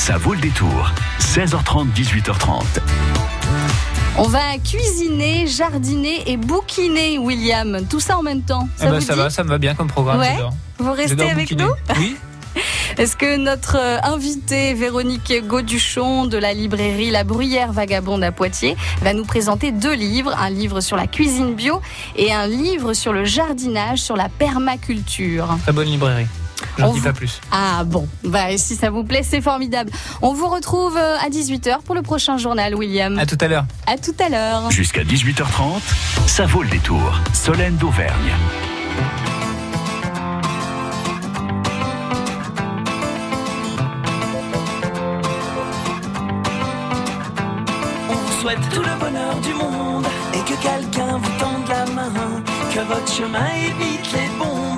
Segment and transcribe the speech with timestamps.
[0.00, 0.90] Ça vaut le détour.
[1.20, 2.62] 16h30, 18h30.
[4.16, 7.86] On va cuisiner, jardiner et bouquiner, William.
[7.86, 8.66] Tout ça en même temps.
[8.76, 10.18] Ça, eh ben, ça va, ça me va bien comme programme.
[10.18, 10.38] Ouais.
[10.78, 11.68] Vous restez avec nous
[11.98, 12.16] Oui.
[12.96, 18.78] Est-ce que notre euh, invitée Véronique Gauduchon de la librairie La Bruyère Vagabonde à Poitiers
[19.02, 21.82] va nous présenter deux livres, un livre sur la cuisine bio
[22.16, 25.58] et un livre sur le jardinage, sur la permaculture.
[25.62, 26.26] Très bonne librairie.
[26.78, 27.40] J'en dis pas plus.
[27.52, 29.90] Ah bon, bah, si ça vous plaît, c'est formidable.
[30.22, 33.18] On vous retrouve euh, à 18h pour le prochain journal, William.
[33.18, 33.64] À tout à l'heure.
[33.86, 34.70] À tout à l'heure.
[34.70, 35.80] Jusqu'à 18h30,
[36.26, 37.20] ça vaut le détour.
[37.32, 38.32] Solène d'Auvergne.
[48.08, 52.12] On vous souhaite tout le bonheur du monde et que quelqu'un vous tende la main,
[52.74, 54.29] que votre chemin évite les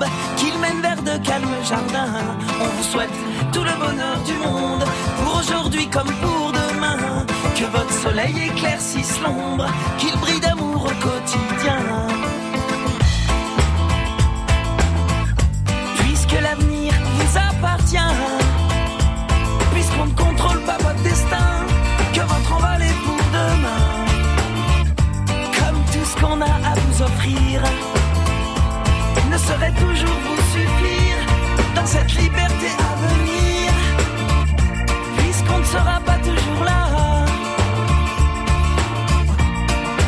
[0.02, 2.14] bombes de calmes jardins.
[2.60, 3.10] On vous souhaite
[3.52, 4.84] tout le bonheur du monde,
[5.16, 7.24] pour aujourd'hui comme pour demain.
[7.56, 9.66] Que votre soleil éclaircisse l'ombre,
[9.98, 12.21] qu'il brille d'amour au quotidien.
[31.84, 33.72] Cette liberté à venir,
[35.16, 36.88] puisqu'on ne sera pas toujours là.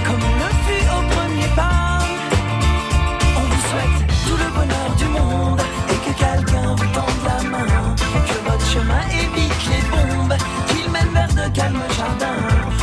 [0.06, 1.98] Comme on le fut au premier pas,
[3.36, 7.94] on vous souhaite tout le bonheur du monde et que quelqu'un vous tende la main,
[8.28, 10.36] que votre chemin évite les bombes,
[10.68, 12.42] qu'il mène vers de calmes jardins.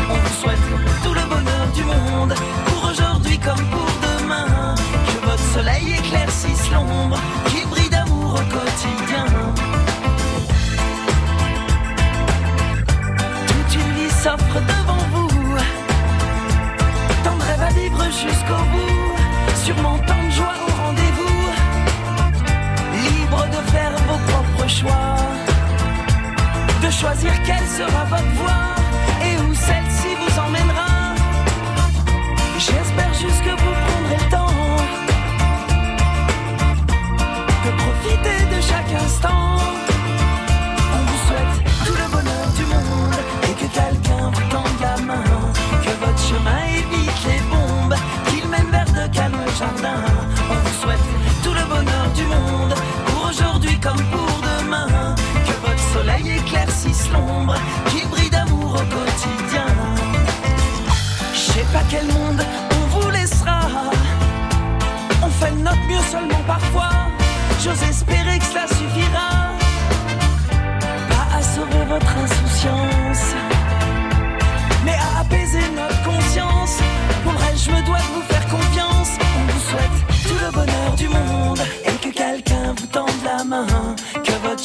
[0.10, 0.66] On vous souhaite
[1.04, 2.34] tout le bonheur du monde,
[2.66, 4.76] pour aujourd'hui comme pour demain,
[5.08, 7.18] que votre soleil éclaircisse l'ombre,
[27.02, 28.71] choisir quelle sera votre voie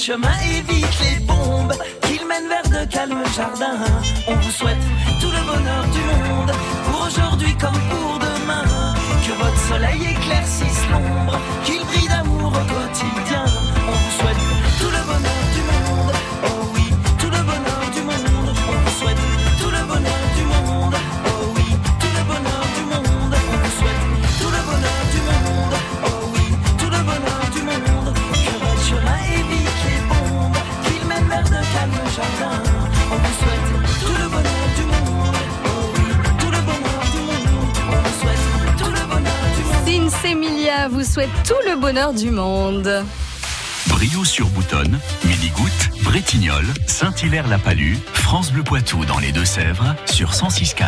[0.06, 3.80] chemin évite les bombes, qu'il mène vers de calmes jardins.
[4.28, 4.84] On vous souhaite
[5.20, 6.52] tout le bonheur du monde
[6.84, 8.94] pour aujourd'hui comme pour demain.
[9.26, 13.46] Que votre soleil éclaircisse l'ombre, qu'il brille d'amour au quotidien.
[13.88, 14.42] On vous souhaite
[14.78, 15.75] tout le bonheur du monde.
[40.88, 43.04] Vous souhaite tout le bonheur du monde.
[43.88, 50.84] Brio sur Boutonne, Midi-Goutte, Bretignolles, Saint-Hilaire-la-Palue, France Bleu Poitou dans les Deux-Sèvres sur 106.4.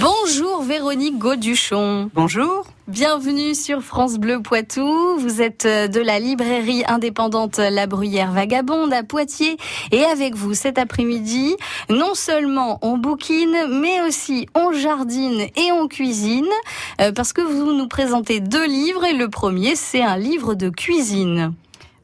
[0.00, 2.10] Bonjour Véronique Gauduchon.
[2.14, 2.66] Bonjour.
[2.86, 5.16] Bienvenue sur France Bleu Poitou.
[5.18, 9.56] Vous êtes euh, de la librairie indépendante La Bruyère Vagabonde à Poitiers.
[9.92, 11.56] Et avec vous cet après-midi,
[11.88, 16.46] non seulement on bouquine, mais aussi on jardine et on cuisine.
[17.00, 20.68] euh, parce que vous nous présentez deux livres et le premier, c'est un livre de
[20.68, 21.54] cuisine.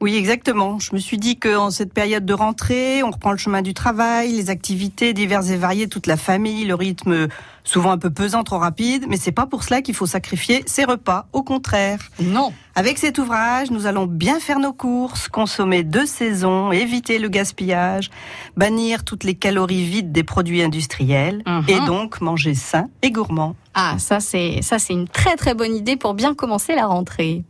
[0.01, 0.81] Oui, exactement.
[0.81, 4.33] Je me suis dit qu'en cette période de rentrée, on reprend le chemin du travail,
[4.33, 7.29] les activités diverses et variées, toute la famille, le rythme
[7.65, 10.85] souvent un peu pesant, trop rapide, mais c'est pas pour cela qu'il faut sacrifier ses
[10.85, 11.99] repas, au contraire.
[12.21, 12.53] Non.
[12.75, 18.11] Avec cet ouvrage, nous allons bien faire nos courses, consommer de saison, éviter le gaspillage,
[18.57, 21.65] bannir toutes les calories vides des produits industriels Mhm.
[21.69, 23.55] et donc manger sain et gourmand.
[23.75, 27.45] Ah, ça c'est ça c'est une très très bonne idée pour bien commencer la rentrée.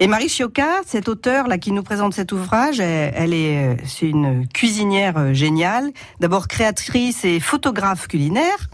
[0.00, 3.76] Et Marie Chioca, cette auteure là qui nous présente cet ouvrage, elle, elle est, euh,
[3.86, 5.92] c'est une cuisinière euh, géniale.
[6.20, 8.68] D'abord créatrice et photographe culinaire.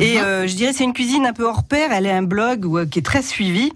[0.00, 1.92] Et euh, je dirais c'est une cuisine un peu hors pair.
[1.92, 3.72] Elle a un blog où, euh, qui est très suivi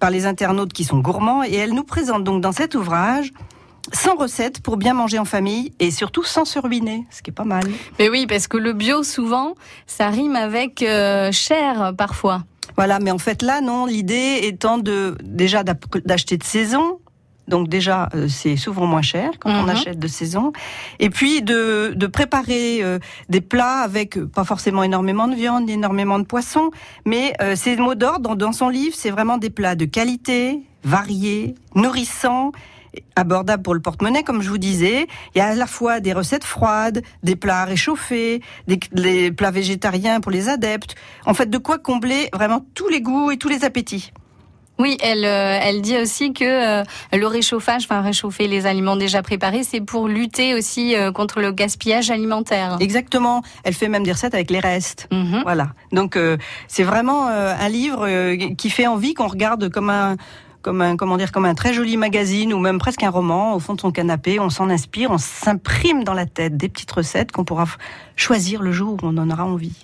[0.00, 1.44] par les internautes qui sont gourmands.
[1.44, 3.32] Et elle nous présente donc dans cet ouvrage
[3.92, 7.34] 100 recettes pour bien manger en famille et surtout sans se ruiner, ce qui est
[7.34, 7.64] pas mal.
[7.98, 9.54] Mais oui, parce que le bio, souvent,
[9.86, 12.44] ça rime avec euh, cher parfois.
[12.76, 16.98] Voilà, mais en fait là, non, l'idée étant de déjà d'acheter de saison.
[17.48, 19.68] Donc déjà, euh, c'est souvent moins cher quand on Mhm.
[19.70, 20.52] achète de saison.
[20.98, 22.98] Et puis de, de préparer euh,
[23.28, 26.70] des plats avec euh, pas forcément énormément de viande, énormément de poisson,
[27.04, 30.60] mais euh, ces mots d'ordre dans, dans son livre, c'est vraiment des plats de qualité,
[30.84, 32.52] variés, nourrissants,
[33.16, 35.06] abordables pour le porte-monnaie, comme je vous disais.
[35.34, 39.32] Il y a à la fois des recettes froides, des plats à réchauffer, des, des
[39.32, 40.94] plats végétariens pour les adeptes.
[41.26, 44.12] En fait, de quoi combler vraiment tous les goûts et tous les appétits.
[44.78, 46.44] Oui, elle, euh, elle dit aussi que
[46.80, 51.40] euh, le réchauffage, enfin réchauffer les aliments déjà préparés, c'est pour lutter aussi euh, contre
[51.40, 52.76] le gaspillage alimentaire.
[52.80, 53.42] Exactement.
[53.62, 55.06] Elle fait même des recettes avec les restes.
[55.12, 55.42] Mhm.
[55.44, 55.68] Voilà.
[55.92, 56.36] Donc euh,
[56.66, 60.16] c'est vraiment un livre qui fait envie qu'on regarde comme un
[60.64, 63.58] comme un comment dire comme un très joli magazine ou même presque un roman au
[63.60, 64.40] fond de son canapé.
[64.40, 67.66] On s'en inspire, on s'imprime dans la tête des petites recettes qu'on pourra
[68.16, 69.74] choisir le jour où on en aura envie.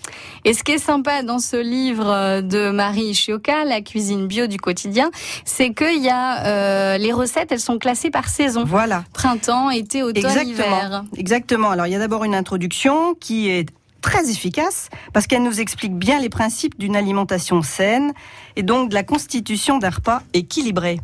[0.47, 4.47] Et ce qui est sympa dans ce livre euh, de Marie Chioca, La cuisine bio
[4.47, 5.11] du quotidien,
[5.45, 8.65] c'est qu'il y a euh, les recettes, elles sont classées par saison.
[8.65, 9.05] Voilà.
[9.13, 10.41] Printemps, été, automne, hiver.
[10.41, 11.05] Exactement.
[11.17, 11.71] Exactement.
[11.71, 13.69] Alors il y a d'abord une introduction qui est
[14.01, 18.13] très efficace parce qu'elle nous explique bien les principes d'une alimentation saine
[18.57, 21.01] et donc de la constitution d'un repas équilibré.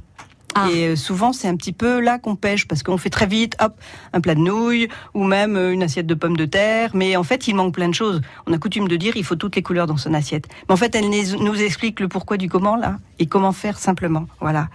[0.57, 0.71] Ah.
[0.71, 3.57] Et euh, souvent, c'est un petit peu là qu'on pêche parce qu'on fait très vite,
[3.61, 3.75] hop,
[4.15, 6.93] un plat de nouilles ou même euh, une assiette de pommes de terre.
[6.95, 8.23] Mais en fait, il manque plein de choses.
[8.47, 10.47] On a coutume de dire il faut toutes les couleurs dans son assiette.
[10.67, 13.79] Mais en fait, elle nous nous explique le pourquoi du comment là et comment faire
[13.79, 14.27] simplement.
[14.41, 14.69] Voilà.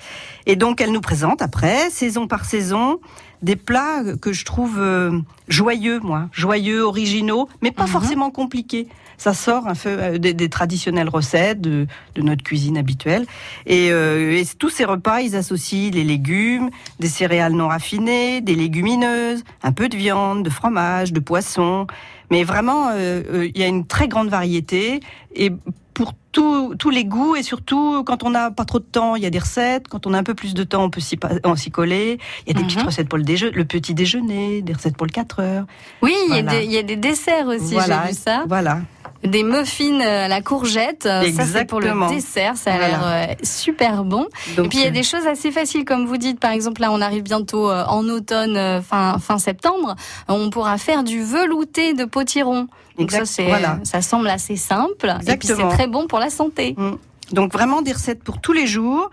[0.45, 2.99] Et donc, elle nous présente après, saison par saison,
[3.41, 7.89] des plats que je trouve euh, joyeux, moi, joyeux, originaux, mais pas Mhm.
[7.89, 8.87] forcément compliqués.
[9.17, 11.85] Ça sort un peu euh, des, des traditionnelles recettes de,
[12.15, 13.25] de notre cuisine habituelle.
[13.67, 18.55] Et, euh, et tous ces repas, ils associent les légumes, des céréales non raffinées, des
[18.55, 21.85] légumineuses, un peu de viande, de fromage, de poisson.
[22.31, 25.01] Mais vraiment, euh, euh, il y a une très grande variété.
[25.35, 25.51] Et
[25.93, 29.23] pour tous tous les goûts et surtout quand on n'a pas trop de temps, il
[29.23, 29.87] y a des recettes.
[29.89, 32.19] Quand on a un peu plus de temps, on peut s'y pa- on s'y coller.
[32.45, 32.67] Il y a des Mhm.
[32.67, 35.65] petites recettes pour le, déje- le petit déjeuner, des recettes pour le 4 heures.
[36.01, 36.59] Oui, il y a Voilà.
[36.59, 38.43] des- il y, a des desserts aussi, voilà, j'ai vu ça.
[38.47, 38.79] Voilà.
[39.23, 42.09] Des muffins à la courgette, euh, ça c'est pour le Exactement.
[42.09, 42.87] dessert, ça a Voilà.
[42.87, 43.01] l'air
[43.31, 44.25] euh, super bon.
[44.55, 46.49] Donc, Et puis il y a euh, des choses assez faciles, comme vous dites, par
[46.51, 49.95] exemple là on arrive bientôt euh, en automne, fin, fin septembre,
[50.27, 52.67] on pourra faire du velouté de potiron.
[52.97, 53.79] Donc Exact, ça c'est, voilà.
[53.83, 56.75] ça semble assez simple, et puis c'est très bon pour la santé.
[56.77, 56.91] Mm.
[57.33, 59.09] Donc vraiment des recettes pour tous les jours,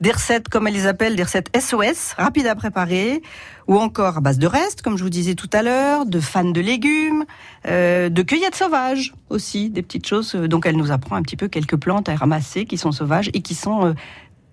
[0.00, 3.20] des recettes comme elles les appellent, des recettes SOS, rapides à préparer,
[3.66, 6.44] ou encore à base de restes, comme je vous disais tout à l'heure, de fans
[6.44, 7.24] de légumes,
[7.66, 10.34] euh, de cueillettes sauvages aussi, des petites choses.
[10.36, 13.28] euh, Donc elle nous apprend un petit peu quelques plantes à ramasser qui sont sauvages
[13.34, 13.92] et qui sont euh,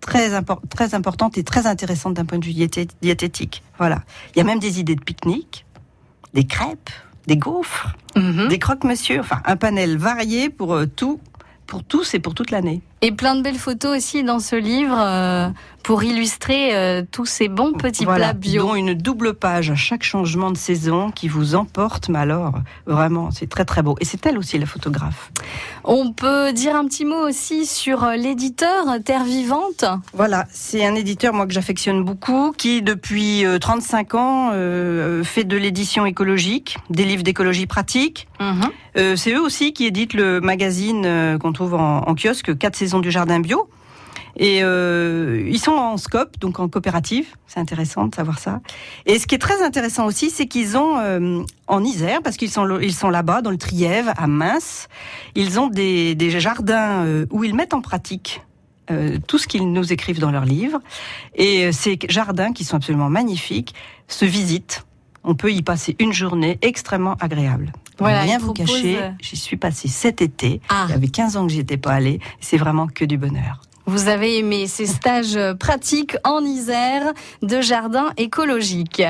[0.01, 3.63] très, impor- très importantes et très intéressantes d'un point de vue diété- diététique.
[3.77, 4.01] Voilà.
[4.35, 5.65] Il y a même des idées de pique-nique,
[6.33, 6.89] des crêpes,
[7.27, 8.47] des gaufres, Mhm.
[8.47, 11.19] des croque-monsieur, enfin un panel varié pour euh, tout,
[11.67, 12.81] pour tous et pour toute l'année.
[13.05, 15.49] Et plein de belles photos aussi dans ce livre euh,
[15.85, 18.63] pour illustrer euh, tous ces bons petits Voilà, plats bio.
[18.63, 22.53] dont une double page à chaque changement de saison qui vous emporte, mais alors
[22.87, 23.95] vraiment, c'est très très beau.
[24.01, 25.31] Et c'est elle aussi la photographe.
[25.83, 29.85] On peut dire un petit mot aussi sur euh, l'éditeur Terre Vivante.
[30.13, 35.43] Voilà, c'est un éditeur moi que j'affectionne beaucoup, qui depuis euh, 35 ans euh, fait
[35.43, 38.27] de l'édition écologique, des livres d'écologie pratique.
[38.39, 38.71] Mhm.
[39.17, 43.11] C'est eux aussi qui éditent le magazine qu'on trouve en, en kiosque, 4 saisons du
[43.11, 43.69] jardin bio.
[44.37, 47.27] Et euh, ils sont en scope, donc en coopérative.
[47.47, 48.59] C'est intéressant de savoir ça.
[49.05, 52.51] Et ce qui est très intéressant aussi, c'est qu'ils ont euh, en Isère, parce qu'ils
[52.51, 54.89] sont ils sont là-bas dans le Trièves, à Mince,
[55.35, 58.41] ils ont des, des jardins euh, où ils mettent en pratique
[59.27, 60.79] tout ce qu'ils nous écrivent dans leurs livres.
[61.33, 63.73] Et ces jardins, qui sont absolument magnifiques,
[64.07, 64.85] se visitent.
[65.23, 67.73] On peut y passer une journée extrêmement agréable.
[67.95, 70.61] Pour Voilà, rien vous cacher, euh, j'y suis passée cet été.
[70.69, 70.85] Ah.
[70.89, 72.19] Il y avait 15 ans que j'y étais pas allée.
[72.41, 73.61] C'est vraiment que du bonheur.
[73.87, 77.13] Vous avez aimé ces stages pratiques en Isère
[77.43, 79.03] de jardin écologique.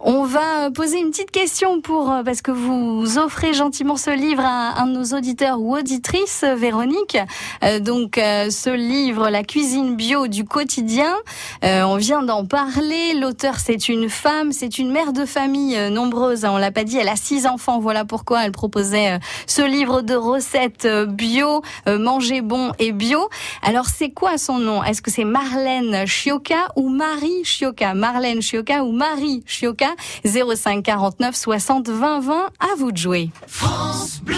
[0.00, 4.42] On va poser une petite question pour euh, parce que vous offrez gentiment ce livre
[4.44, 7.16] à un de nos auditeurs ou auditrices, Véronique.
[7.62, 11.14] Euh, donc euh, ce livre, La cuisine bio du quotidien.
[11.62, 13.14] On vient d'en parler.
[13.14, 16.44] L'auteur c'est une femme, c'est une mère de famille nombreuse.
[16.44, 16.98] hein, on l'a pas dit.
[16.98, 17.78] Elle a six enfants.
[17.78, 23.28] Voilà pourquoi elle proposait ce livre de recettes bio, manger bon et bio.
[23.62, 24.82] Alors c'est quoi son nom?
[24.82, 27.94] Est-ce que c'est Marlène Chioca ou Marie Chioca?
[27.94, 29.90] Marlène Chioca ou Marie Chioca?
[30.24, 33.30] 05 49 60 20 20, à vous de jouer.
[33.46, 34.34] France Bleu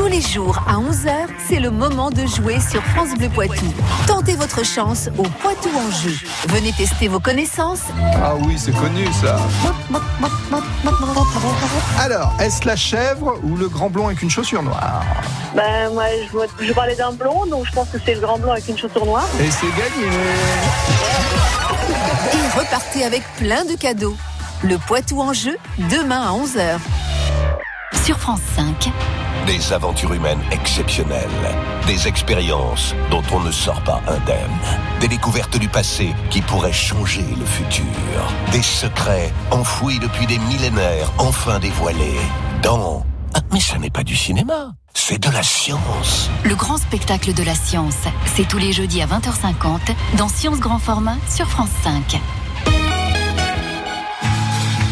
[0.00, 3.66] tous les jours à 11h, c'est le moment de jouer sur France Bleu Poitou.
[4.06, 6.14] Tentez votre chance au Poitou en jeu.
[6.48, 7.82] Venez tester vos connaissances.
[8.14, 9.36] Ah oui, c'est connu ça.
[11.98, 15.04] Alors, est-ce la chèvre ou le grand blond avec une chaussure noire?
[15.54, 18.52] Ben moi, je, je parlais d'un blond, donc je pense que c'est le grand blond
[18.52, 19.28] avec une chaussure noire.
[19.38, 20.08] Et c'est gagné.
[22.32, 24.16] Et repartez avec plein de cadeaux.
[24.62, 25.58] Le Poitou en jeu,
[25.90, 26.78] demain à 11h.
[27.92, 28.90] Sur France 5.
[29.46, 31.28] Des aventures humaines exceptionnelles,
[31.86, 34.50] des expériences dont on ne sort pas indemne,
[35.00, 37.84] des découvertes du passé qui pourraient changer le futur,
[38.52, 42.18] des secrets enfouis depuis des millénaires enfin dévoilés
[42.62, 43.04] dans...
[43.34, 46.30] Ah, mais ce n'est pas du cinéma, c'est de la science.
[46.44, 47.96] Le grand spectacle de la science,
[48.34, 52.20] c'est tous les jeudis à 20h50 dans Science Grand Format sur France 5.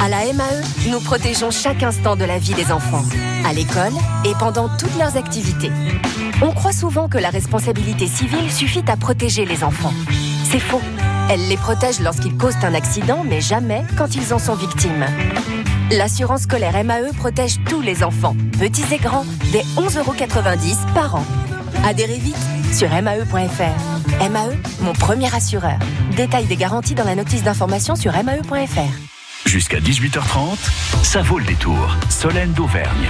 [0.01, 3.05] À la MAE, nous protégeons chaque instant de la vie des enfants,
[3.45, 3.93] à l'école
[4.25, 5.73] et pendant toutes leurs activités.
[6.41, 9.93] On croit souvent que la responsabilité civile suffit à protéger les enfants.
[10.45, 10.81] C'est faux.
[11.31, 15.05] Elle les protège lorsqu'ils causent un accident, mais jamais quand ils en sont victimes.
[15.91, 21.25] L'assurance scolaire MAE protège tous les enfants, petits et grands, dès 11,90€ par an.
[21.85, 22.37] Adhérez vite
[22.73, 24.31] sur mae.fr.
[24.31, 24.51] MAE,
[24.81, 25.79] mon premier assureur.
[26.17, 29.18] Détail des garanties dans la notice d'information sur mae.fr.
[29.49, 30.59] Jusqu'à 18h30,
[31.03, 31.97] ça vaut le détour.
[32.11, 33.09] Solène d'Auvergne.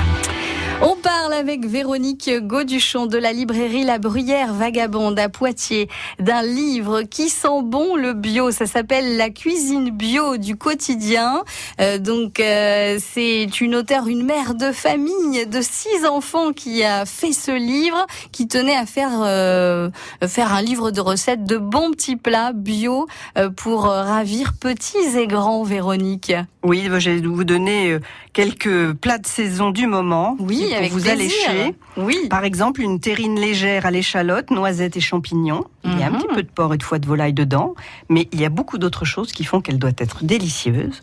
[0.81, 5.89] On parle avec Véronique Gauduchon de la librairie La Bruyère Vagabonde à Poitiers
[6.21, 8.53] d'un livre qui sent bon le bio.
[8.53, 11.43] Ça s'appelle La cuisine bio du quotidien.
[11.81, 17.05] Euh, donc euh, c'est une auteure, une mère de famille de six enfants qui a
[17.07, 19.91] fait ce livre, qui tenait à faire euh,
[20.29, 23.09] faire un livre de recettes de bons petits plats bio
[23.57, 25.65] pour ravir petits et grands.
[25.65, 26.33] Véronique.
[26.63, 27.99] Oui, je vais vous donner
[28.33, 30.37] quelques plats de saison du moment.
[30.39, 31.75] Oui avec vous allécher.
[31.97, 32.17] Oui.
[32.29, 35.65] Par exemple, une terrine légère à l'échalote, noisettes et champignons.
[35.85, 36.19] Il y a un mhm.
[36.19, 37.75] petit peu de porc et de foie de volaille dedans,
[38.09, 41.03] mais il y a beaucoup d'autres choses qui font qu'elle doit être délicieuse.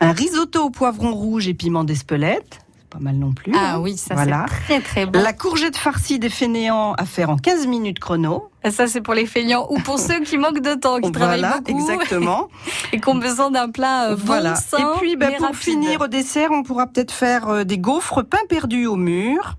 [0.00, 3.52] Un risotto au poivron rouge et piment d'Espelette pas mal non plus.
[3.54, 3.80] Ah hein.
[3.80, 4.30] oui, ça c'est
[4.64, 5.20] très très bon.
[5.20, 8.50] La courgette farcie des fainéants à faire en 15 minutes chrono.
[8.70, 11.78] Ça c'est pour les feignants ou pour ceux qui manquent de temps, qui travaillent beaucoup.
[11.78, 12.48] exactement.
[12.92, 14.54] et qui ont besoin d'un plat euh, voilà.
[14.78, 18.38] Et puis ben, pour finir au dessert, on pourra peut-être faire euh, des gaufres pain
[18.48, 19.56] perdu au mur.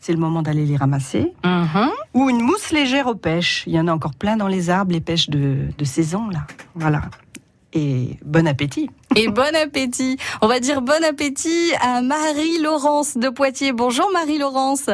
[0.00, 1.32] C'est le moment d'aller les ramasser.
[1.44, 1.88] Mhm.
[2.12, 3.64] Ou une mousse légère aux pêches.
[3.66, 6.40] Il y en a encore plein dans les arbres, les pêches de, de saison là.
[6.74, 7.02] Voilà
[7.74, 8.88] et bon appétit.
[9.16, 10.16] Et bon appétit.
[10.40, 13.72] On va dire bon appétit à Marie-Laurence de Poitiers.
[13.72, 14.90] Bonjour Marie-Laurence.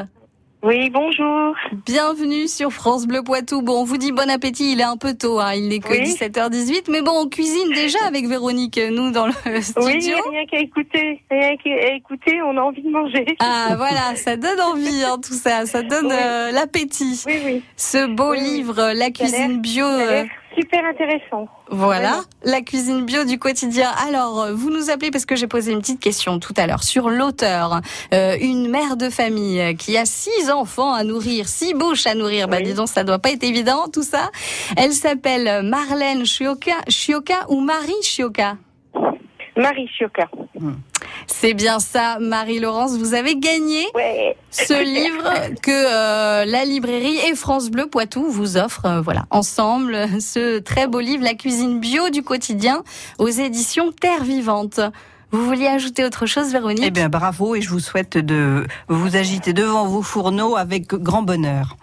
[0.62, 1.56] Oui, bonjour.
[1.86, 3.62] Bienvenue sur France Bleu Poitou.
[3.62, 5.54] Bon, on vous dit bon appétit, il est un peu tôt, hein.
[5.54, 9.32] il n'est que 17h18, mais bon, on cuisine déjà avec Véronique, nous, dans le
[9.62, 10.16] studio.
[10.26, 13.24] Oui, rien qu'à écouter, rien qu'à écouter, on a envie de manger.
[13.38, 17.22] Ah, voilà, ça donne envie, hein, tout ça, ça donne euh, l'appétit.
[17.26, 17.62] Oui, oui.
[17.76, 19.86] Ce beau livre, La cuisine bio
[20.56, 21.48] super intéressant.
[21.70, 23.90] Voilà, la cuisine bio du quotidien.
[24.06, 26.82] Alors, euh, vous nous appelez parce que j'ai posé une petite question tout à l'heure
[26.82, 27.80] sur l'auteur.
[28.12, 32.48] Euh, une mère de famille qui a six enfants à nourrir, six bouches à nourrir.
[32.48, 34.30] Bah, dis donc, ça doit pas être évident, tout ça.
[34.76, 38.56] Elle s'appelle Marlène Chioka, Chioka ou Marie Chioka?
[39.56, 39.90] Marie.
[40.58, 40.72] Hmm.
[41.26, 42.96] C'est bien ça, Marie-Laurence.
[42.96, 43.86] Vous avez gagné
[44.50, 45.30] ce livre
[45.62, 48.86] que euh, la librairie et France Bleu Poitou vous offrent.
[48.86, 52.82] Euh, voilà, ensemble, ce très beau livre, La cuisine bio du quotidien,
[53.18, 54.80] aux éditions Terre Vivante.
[55.32, 56.84] Vous vouliez ajouter autre chose, Véronique?
[56.84, 61.22] Eh bien, bravo et je vous souhaite de vous agiter devant vos fourneaux avec grand
[61.22, 61.76] bonheur.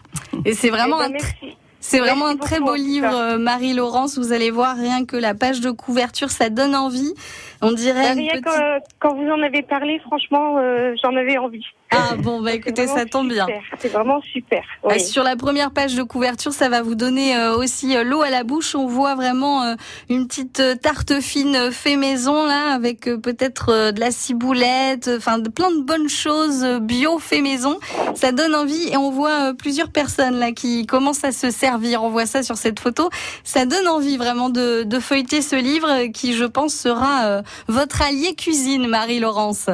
[0.43, 1.47] Et c'est vraiment eh ben, un
[1.79, 4.17] c'est vraiment un très beau livre, euh, Marie-Laurence.
[4.17, 7.13] Vous allez voir, rien que la page de couverture, ça donne envie.
[7.61, 8.15] On dirait.
[8.15, 11.65] Bah, que, quand vous en avez parlé, franchement, euh, j'en avais envie.
[11.89, 13.47] Ah bon, bah écoutez, ça tombe bien.
[13.79, 14.61] C'est vraiment super.
[14.87, 18.21] Ah, sur la première page de couverture, ça va vous donner euh, aussi euh, l'eau
[18.21, 18.75] à la bouche.
[18.75, 19.75] On voit vraiment
[20.09, 25.81] une petite tarte fine fait maison là, avec peut-être de la ciboulette, enfin plein de
[25.81, 27.79] bonnes choses bio fait maison.
[28.15, 32.03] Ça donne envie et on voit plusieurs personnes là qui commencent à se servir.
[32.03, 33.09] On voit ça sur cette photo.
[33.43, 38.35] Ça donne envie vraiment de, de feuilleter ce livre qui, je pense, sera votre allié
[38.35, 39.69] cuisine, Marie-Laurence.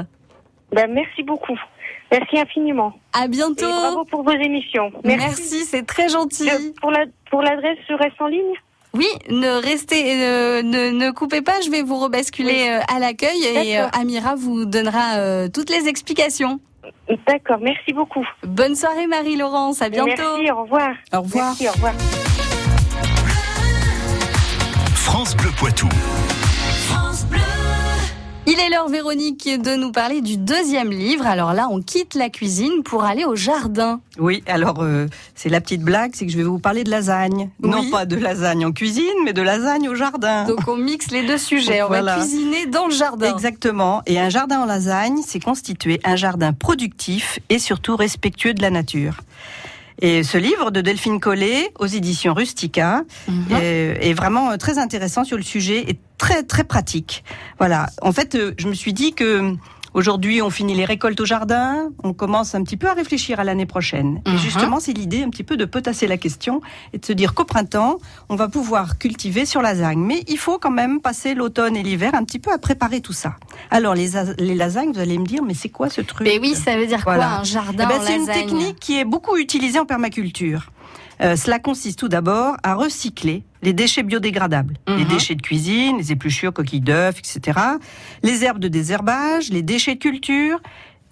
[0.72, 1.58] Ben, merci beaucoup.
[2.12, 2.94] Merci infiniment.
[3.14, 3.68] À bientôt.
[3.68, 4.92] bravo pour vos émissions.
[5.04, 6.50] Merci, c'est très gentil.
[6.80, 8.54] pour la pour l'adresse, je reste en ligne?
[8.94, 11.60] Oui, ne restez, euh, ne, ne, coupez pas.
[11.66, 16.60] Je vais vous rebasculer euh, à l'accueil et euh, Amira vous donnera toutes les explications.
[17.28, 18.28] D'accord, merci beaucoup.
[18.44, 20.38] Bonne soirée Marie-Laurence, à bientôt.
[20.38, 20.92] Merci, au revoir.
[21.12, 21.48] Au revoir.
[21.48, 21.94] Merci, au revoir.
[24.94, 25.90] France Bleu Poitou.
[28.46, 31.26] Il est l'heure, Véronique, de nous parler du deuxième livre.
[31.26, 34.02] Alors là, on quitte la cuisine pour aller au jardin.
[34.20, 37.50] Oui, alors euh, c'est la petite blague, c'est que je vais vous parler de lasagne.
[37.62, 37.70] Oui.
[37.70, 40.44] Non pas de lasagne en cuisine, mais de lasagne au jardin.
[40.44, 41.84] Donc on mixe les deux sujets.
[41.84, 42.18] On Voilà.
[42.18, 43.34] va cuisiner dans le jardin.
[43.34, 44.02] Exactement.
[44.08, 48.72] Et un jardin en lasagne, c'est constituer un jardin productif et surtout respectueux de la
[48.72, 49.20] nature.
[50.02, 53.46] Et ce livre de Delphine Collet aux éditions Rustica Mhm.
[53.52, 57.24] est, est vraiment euh, très intéressant sur le sujet et très très pratique.
[57.60, 57.88] Voilà.
[58.02, 59.56] En fait, euh, je me suis dit que
[59.94, 63.44] aujourd'hui on finit les récoltes au jardin, on commence un petit peu à réfléchir à
[63.44, 64.22] l'année prochaine.
[64.26, 64.34] Mhm.
[64.34, 66.62] Et justement, c'est l'idée un petit peu de potasser la question
[66.94, 67.98] et de se dire qu'au printemps,
[68.30, 70.00] on va pouvoir cultiver sur lasagne.
[70.00, 73.14] Mais il faut quand même passer l'automne et l'hiver un petit peu à préparer tout
[73.14, 73.36] ça.
[73.72, 76.28] Alors les, les lasagnes, vous allez me dire, mais c'est quoi ce truc?
[76.28, 77.26] Mais oui, ça veut dire Voilà.
[77.26, 80.70] quoi un jardin Eh ben, en C'est une technique qui est beaucoup utilisée en permaculture.
[81.22, 85.08] Euh, cela consiste tout d'abord à recycler les déchets biodégradables, les Mhm.
[85.08, 87.60] déchets de cuisine, les épluchures, coquilles d'œufs, etc.,
[88.24, 90.60] les herbes de désherbage, les déchets de culture,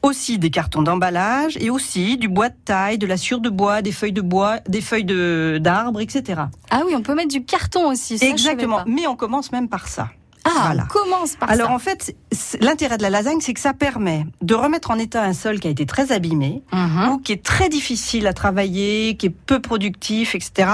[0.03, 3.81] aussi des cartons d'emballage et aussi du bois de taille, de la sciure de bois,
[3.84, 6.41] des feuilles de bois, des feuilles de d'arbres, etc.
[6.72, 8.17] Ah oui, on peut mettre du carton aussi.
[8.17, 8.79] Ça, Exactement.
[8.88, 10.10] Mais on commence même par ça.
[10.53, 10.84] Ah, Voilà.
[10.84, 11.74] on commence par Alors ça.
[11.74, 12.15] en fait,
[12.60, 15.67] l'intérêt de la lasagne, c'est que ça permet de remettre en état un sol qui
[15.67, 17.10] a été très abîmé, Mhm.
[17.10, 20.70] ou qui est très difficile à travailler, qui est peu productif, etc.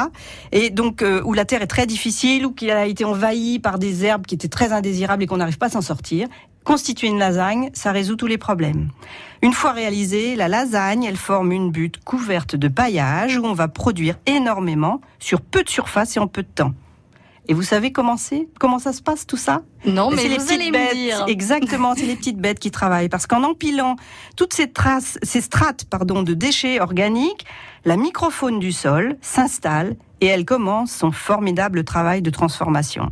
[0.51, 3.79] Et donc euh, où la terre est très difficile, ou qui a été envahie par
[3.79, 6.27] des herbes qui étaient très indésirables et qu'on n'arrive pas à s'en sortir.
[6.63, 8.89] Constituer une lasagne, ça résout tous les problèmes.
[9.41, 13.69] Une fois réalisée, la lasagne, elle forme une butte couverte de paillage où on va
[13.69, 16.73] produire énormément sur peu de surface et en peu de temps.
[17.49, 18.47] Et vous savez comment c'est?
[18.59, 19.61] Comment ça se passe tout ça?
[19.85, 21.25] Non, mais c'est les vous petites allez bêtes, me dire.
[21.27, 23.07] exactement, c'est les petites bêtes qui travaillent.
[23.09, 23.95] Parce qu'en empilant
[24.35, 27.45] toutes ces traces, ces strates, pardon, de déchets organiques,
[27.85, 33.11] la microfaune du sol s'installe et elle commence son formidable travail de transformation.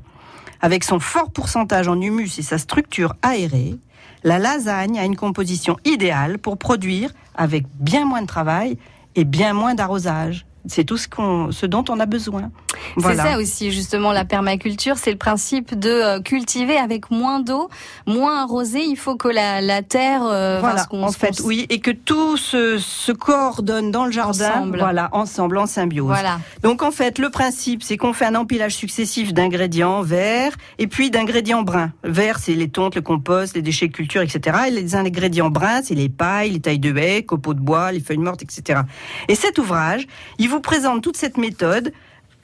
[0.61, 3.75] Avec son fort pourcentage en humus et sa structure aérée,
[4.23, 8.77] la lasagne a une composition idéale pour produire avec bien moins de travail
[9.15, 10.45] et bien moins d'arrosage.
[10.67, 12.51] C'est tout ce, qu'on, ce dont on a besoin.
[12.97, 17.69] C'est ça aussi, justement, la permaculture, c'est le principe de euh, cultiver avec moins d'eau,
[18.05, 18.83] moins arrosé.
[18.83, 21.91] Il faut que la, la terre, euh, Voilà, qu'on- en fait, qu'on- oui, et que
[21.91, 24.79] tout se, se coordonne dans le jardin, Ensemble.
[24.79, 26.07] voilà, ensemble, en symbiose.
[26.07, 26.39] Voilà.
[26.63, 31.09] Donc en fait, le principe, c'est qu'on fait un empilage successif d'ingrédients verts et puis
[31.11, 31.91] d'ingrédients bruns.
[32.03, 34.57] Vert, c'est les tontes, le compost, les déchets de culture, etc.
[34.67, 37.99] Et les ingrédients bruns, c'est les pailles, les tailles de haies, copeaux de bois, les
[37.99, 38.81] feuilles mortes, etc.
[39.27, 40.07] Et cet ouvrage,
[40.39, 41.93] il vous présente toute cette méthode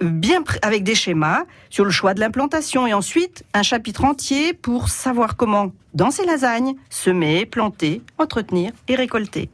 [0.02, 4.54] euh, bien avec des schémas sur le choix de l'implantation et ensuite un chapitre entier
[4.54, 9.50] pour savoir comment, dans ces lasagnes, semer, planter, entretenir et récolter.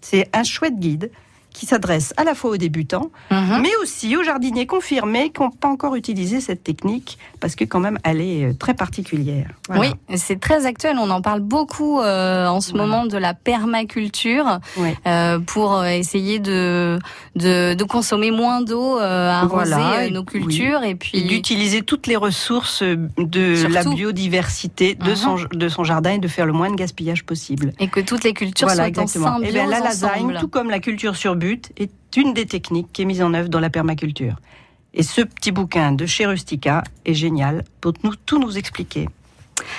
[0.00, 1.10] C'est un chouette guide
[1.54, 3.60] qui s'adresse à la fois aux débutants, Mhm.
[3.62, 7.80] mais aussi aux jardiniers confirmés qui n'ont pas encore utilisé cette technique parce que quand
[7.80, 9.48] même elle est euh, très particulière.
[9.68, 9.80] Voilà.
[10.10, 10.96] Oui, c'est très actuel.
[11.00, 12.86] On en parle beaucoup euh, en ce Voilà.
[12.86, 14.58] moment de la permaculture
[15.06, 16.98] euh, pour essayer de,
[17.36, 21.22] de, de consommer moins d'eau, euh, à arroser Voilà, et- nos cultures et Et puis
[21.24, 23.72] d'utiliser toutes les ressources de Surtout.
[23.72, 25.16] la biodiversité de, Mhm.
[25.16, 27.72] son, de son jardin et de faire le moins de gaspillage possible.
[27.78, 29.26] et que toutes les cultures soient exactement.
[29.28, 30.38] en Et symbiose bien la lasagne, ensemble.
[30.40, 33.60] tout comme la culture sur est une des techniques qui est mise en œuvre dans
[33.60, 34.36] la permaculture.
[34.92, 39.08] Et ce petit bouquin de chez Rustica est génial pour nous, tout nous expliquer.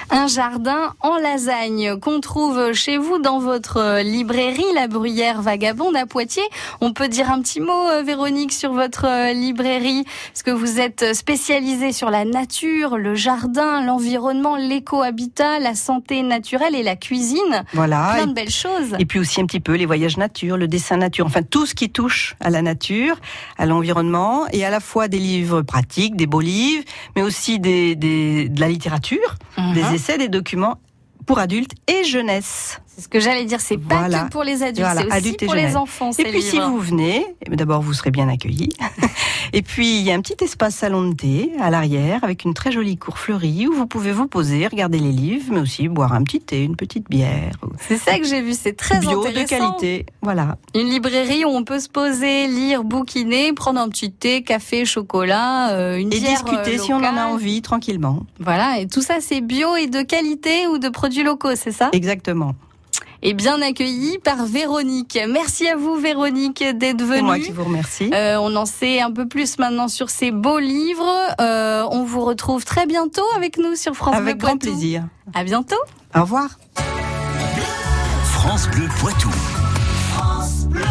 [0.10, 5.96] Un jardin en lasagne qu'on trouve chez vous dans votre euh, librairie La Bruyère Vagabonde
[5.96, 6.48] à Poitiers.
[6.82, 10.80] On peut dire un petit mot, euh, Véronique, sur votre euh, librairie, parce que vous
[10.80, 17.64] êtes spécialisée sur la nature, le jardin, l'environnement, l'éco-habitat, la santé naturelle et la cuisine.
[17.74, 18.12] Voilà.
[18.16, 18.94] Plein de belles choses.
[19.00, 21.74] Et puis aussi un petit peu les voyages nature, le dessin nature, enfin tout ce
[21.76, 23.18] qui touche à la nature,
[23.58, 26.84] à l'environnement, et à la fois des livres pratiques, des beaux livres,
[27.16, 29.36] mais aussi des, des- de la littérature,
[29.73, 30.80] Des essais, des documents
[31.25, 32.80] pour adultes et jeunesse.
[32.96, 35.46] C'est ce que j'allais dire, c'est pas que pour les adultes, Voilà, c'est aussi adultes
[35.46, 36.12] pour les enfants.
[36.18, 38.70] Et puis si vous venez, eh bien, d'abord vous serez bien accueillis.
[39.54, 42.54] et puis il y a un petit espace salon de thé à l'arrière avec une
[42.54, 46.14] très jolie cour fleurie où vous pouvez vous poser, regarder les livres, mais aussi boire
[46.14, 49.28] un petit thé, une petite bière, C'est ça que j'ai vu, c'est très bio de
[49.28, 49.74] intéressant.
[49.74, 50.06] qualité.
[50.22, 50.58] Voilà.
[50.74, 55.72] Une librairie où on peut se poser, lire, bouquiner, prendre un petit thé, café, chocolat,
[55.72, 58.22] euh, une Et bière discuter euh, si on en a envie tranquillement.
[58.40, 61.90] Voilà, et tout ça c'est bio et de qualité ou de produits locaux, c'est ça?
[61.92, 62.56] Exactement.
[63.28, 65.18] Et bien accueilli par Véronique.
[65.28, 67.56] Merci à vous Véronique d'être C'est moi qui venue.
[67.56, 68.12] vous remercie.
[68.14, 71.12] Euh, on en sait un peu plus maintenant sur ces beaux livres.
[71.42, 74.74] Euh, on vous retrouve très bientôt avec nous sur France Avec Bleu grand Poitou.
[74.76, 75.06] plaisir.
[75.34, 75.76] À bientôt.
[76.16, 76.50] Au revoir.
[78.24, 79.30] France Bleu Poitou.